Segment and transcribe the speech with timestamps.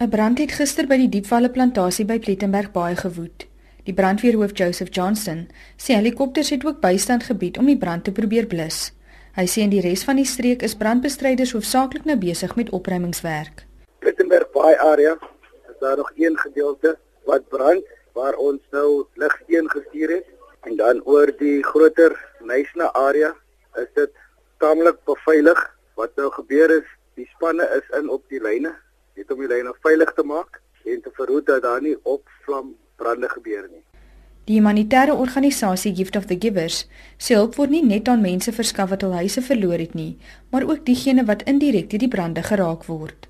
[0.00, 3.42] 'n Brand het gister by die Diepvalle plantasie by Plettenberg baie gewoed.
[3.84, 5.42] Die brandweerhoof Joseph Johnson
[5.76, 8.78] sê helikopters het ook bystand gebied om die brand te probeer blus.
[9.36, 13.66] Hy sê in die res van die streek is brandbestryders hoofsaaklik nou besig met opruimingswerk.
[14.00, 15.14] Plettenberg Baai area
[15.68, 16.96] is daar nog een gedeelte
[17.28, 17.84] wat brand
[18.16, 20.26] waar ons nou lig een gestuur het
[20.64, 23.34] en dan oor die groter Nysna area
[23.76, 24.16] is dit
[24.64, 25.60] tamelik beveilig.
[25.94, 26.88] Wat nou gebeur is,
[27.20, 28.78] die spanne is in op die lyne
[29.30, 33.68] om die lyne veilig te maak en te verhoed dat daar nie opvlam brande gebeur
[33.68, 33.84] nie.
[34.48, 36.86] Die humanitêre organisasie Gift of the Givers
[37.18, 40.16] sê hulp word nie net aan mense verskaf wat hul huise verloor het nie,
[40.50, 43.28] maar ook diegene wat indirek deur die brande geraak word.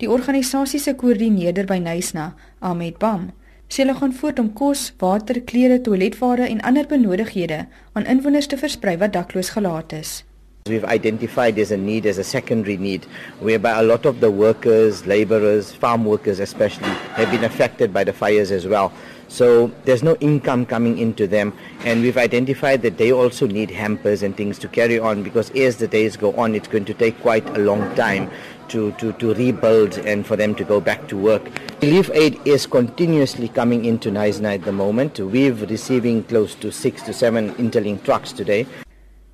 [0.00, 3.30] Die organisasie se koördineerder by Nysna, Ahmed Bam,
[3.66, 8.58] sê hulle gaan voort om kos, water, klere, toiletware en ander benodighede aan inwoners te
[8.60, 10.20] versprei wat dakloos gelaat is.
[10.70, 13.04] We've identified there's a need, there's a secondary need,
[13.40, 16.88] whereby a lot of the workers, laborers, farm workers especially,
[17.18, 18.92] have been affected by the fires as well.
[19.26, 21.52] So there's no income coming into them,
[21.84, 25.76] and we've identified that they also need hampers and things to carry on because as
[25.76, 28.30] the days go on, it's going to take quite a long time
[28.68, 31.42] to, to, to rebuild and for them to go back to work.
[31.82, 35.18] Relief aid is continuously coming into Naisna at the moment.
[35.18, 38.66] We're receiving close to six to seven interlink trucks today.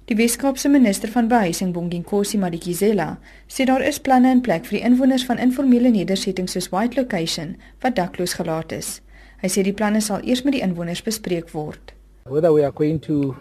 [0.07, 3.17] Die Weskaapse minister van behuising Bonginkosi Madikizela
[3.51, 7.57] sê daar is planne in plek vir die inwoners van informele nedersettings soos White Location
[7.83, 9.01] wat dakloos gelaat is.
[9.43, 11.91] Hy sê die planne sal eers met die inwoners bespreek word.
[12.31, 13.35] Whether we are going to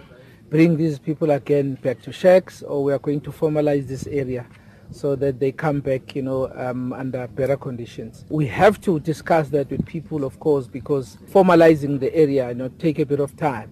[0.50, 4.48] bring these people again back to shacks or we are going to formalize this area
[4.90, 8.26] so that they come back, you know, um, under better conditions.
[8.30, 12.70] We have to discuss that with people, of course, because formalizing the area, you know,
[12.80, 13.70] take a bit of time.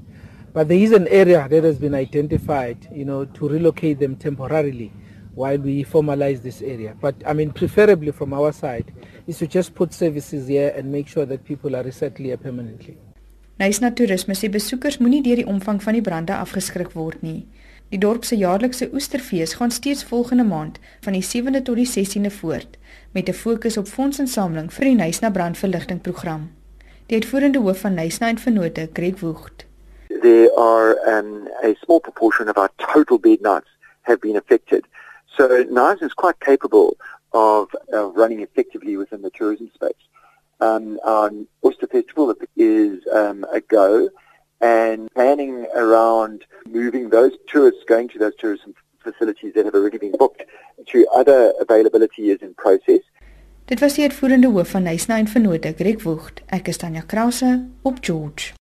[0.53, 4.91] But there is an area that has been identified, you know, to relocate them temporarily
[5.33, 6.95] while we formalize this area.
[7.01, 8.93] But I mean, preferably from our side,
[9.25, 12.97] is to just put services here and make sure that people are resettled here permanently.
[13.59, 17.47] Nysna Toerisme sê besoekers moenie deur die omvang van die brande afgeskrik word nie.
[17.89, 22.33] Die dorp se jaarlikse oesterfees gaan steeds volgende maand van die 7de tot die 16de
[22.37, 22.77] voort
[23.13, 26.49] met 'n fokus op fondsinsameling vir die Nysna brandverligting program.
[27.07, 29.65] Die uitvoerende hoof van Nysna en Vennote, Greg Woogd,
[30.23, 33.67] there are um, a small proportion of our total bed nights
[34.03, 34.85] have been affected.
[35.35, 36.95] So NICE is quite capable
[37.33, 40.03] of uh, running effectively within the tourism space.
[40.61, 41.29] Um, our
[41.65, 44.09] Oyster Festival is um, a go
[44.61, 48.73] and planning around moving those tourists going to those tourism
[49.03, 50.43] facilities that have already been booked
[50.87, 53.03] to other availability is in process.
[53.65, 56.41] Dit was die uitvoerende hoof van Nysna en Vennote, Greg Woogd.
[56.45, 58.53] Ek is Tanya Krause op George.